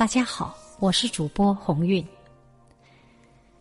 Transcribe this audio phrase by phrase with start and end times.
[0.00, 2.02] 大家好，我是主播鸿运。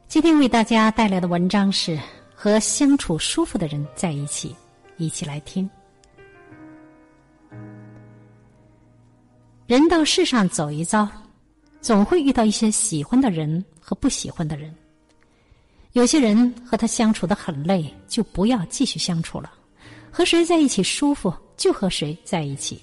[0.07, 1.97] 今天为大家带来的文章是
[2.33, 4.52] 《和相处舒服的人在一起》，
[4.96, 5.70] 一起来听。
[9.67, 11.06] 人到世上走一遭，
[11.81, 14.74] 总会遇到一些喜欢的人和不喜欢的人。
[15.92, 19.49] 有些人和他相处的很累，就不要继续相处了；
[20.09, 22.81] 和谁在一起舒服，就和谁在一起。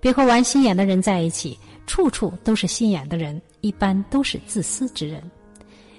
[0.00, 5.22] 别和玩心眼的人在一起，处处都是心眼的人，一般都是自私之人。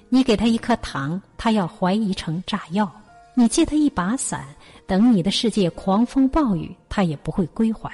[0.08, 2.86] 你给他一颗糖，他要怀疑成炸药；
[3.34, 4.46] 你借他一把伞，
[4.86, 7.92] 等你的世界狂风暴雨，他也不会归还。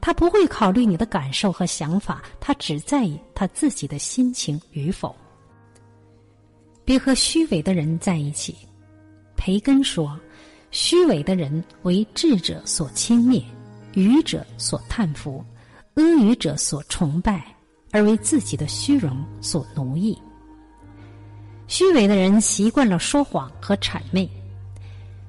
[0.00, 5.14] 他不会考虑你的感受和想法，他只在意他自己的心情与否。
[6.84, 8.54] 别和虚伪的人在一起。
[9.36, 10.18] 培根说
[10.70, 13.42] ：“虚伪的人为智者所轻蔑。”
[13.96, 15.42] 愚者所叹服，
[15.94, 17.42] 阿谀者所崇拜，
[17.92, 20.16] 而为自己的虚荣所奴役。
[21.66, 24.28] 虚伪的人习惯了说谎和谄媚，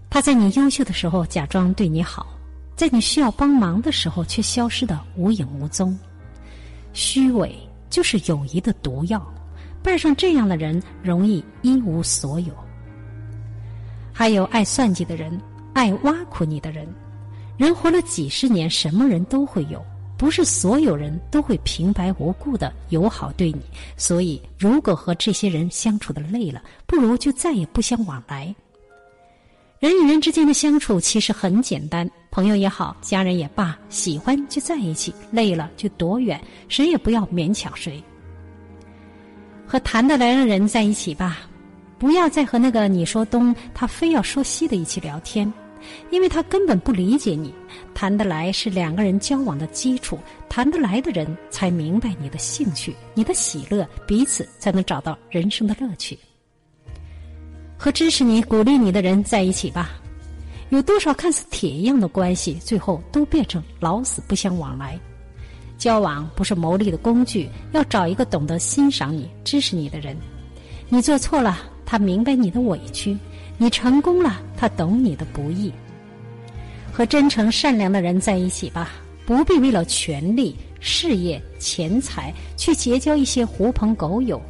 [0.10, 2.28] 他在你优秀的时候假装对你好，
[2.76, 5.98] 在你需要帮忙的时候却消失的无影无踪。
[6.92, 7.58] 虚伪
[7.90, 9.26] 就是友谊的毒药，
[9.82, 12.54] 伴上这样的人容易一无所有。
[14.12, 15.40] 还有爱算计的人，
[15.74, 16.86] 爱挖苦你的人。
[17.58, 19.84] 人活了几十年，什么人都会有，
[20.16, 23.62] 不是所有人都会平白无故的友好对你。
[23.98, 28.54] 所以，如果和这些人相处的累了，不如就再也不相往来。
[29.80, 38.04] 人与人之间的相处其实很简单，朋友也好，家人也罢，喜欢就在一起，累了就躲远，谁也不要勉强谁。
[39.68, 41.40] 和谈得来的人在一起吧，
[42.00, 45.52] 不要再和那个你说东，他非要说西的一起聊天。
[46.10, 47.54] 因为他根本不理解你，
[47.94, 56.18] 谈得来是两个人交往的基础，谈得来的人才明白你的兴趣、你的喜乐，彼此才能找到人生的乐趣。
[57.78, 59.92] 和支持你、鼓励你的人在一起吧。
[60.70, 65.00] 有多少看似铁一样的关系，最后都变成老死不相往来。
[65.78, 70.18] 交往不是谋利的工具，要找一个懂得欣赏你、支持你的人。
[70.90, 73.16] 你做错了，他明白你的委屈。
[73.58, 75.72] 你成功了，他懂你的不易。
[76.92, 78.92] 和真诚善良的人在一起吧，
[79.26, 84.42] 不必为了权力、事业、钱财去结交一些狐朋狗友。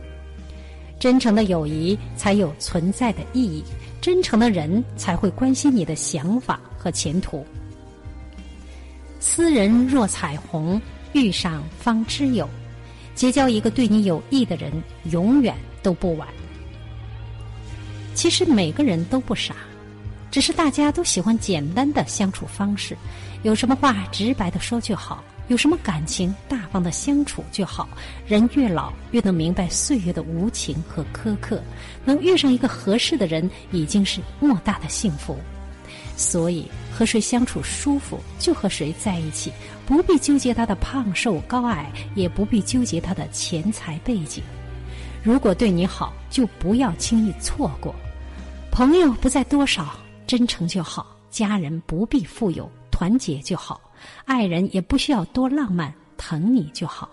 [0.99, 3.63] 真诚的友谊才有存在的意义，
[4.01, 7.45] 真诚的人才会关心你的想法和前途。
[9.19, 10.81] 斯人若彩虹，
[11.13, 12.47] 遇上方知有。
[13.13, 14.71] 结交一个对你有益的人，
[15.11, 16.27] 永远都不晚。
[18.17, 19.53] 其实每个人都不傻，
[20.31, 22.97] 只是大家都喜欢简单的相处方式，
[23.43, 27.87] 有什么话直白的说就好，有什么感情大方的相处就好。
[28.25, 31.61] 人越老越能明白岁月的无情和苛刻，
[32.03, 35.37] 能遇上一个合适的人已经是莫大的幸福。
[36.15, 39.53] 所以和谁相处舒服就和谁在一起，
[39.85, 44.41] 不必纠结他的胖瘦高矮，也不必纠结他的钱财背景。
[45.21, 47.93] 如果对你好，就不要轻易错过。
[48.77, 53.81] 朋友不在多少，真诚就好；家人不必富有，团结就好；
[54.25, 57.09] 爱人也不需要多浪漫，疼你就好。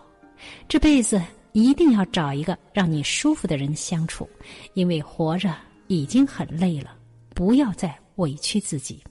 [0.68, 1.18] 这辈子
[1.52, 4.28] 一定要找一个让你舒服的人相处，
[4.74, 6.90] 因为活着已经很累了，
[7.34, 9.02] 不要再委屈自己。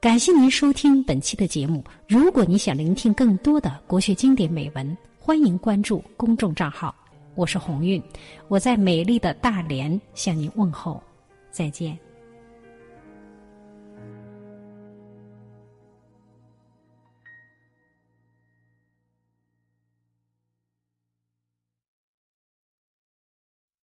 [0.00, 1.84] 感谢您收听本期的节目。
[2.08, 6.92] 如果你想聆听更多的国学经典美文，欢迎关注公众账号。
[7.34, 8.02] 我是鸿运，
[8.48, 11.02] 我在美丽的大连向您问候，
[11.50, 11.98] 再见。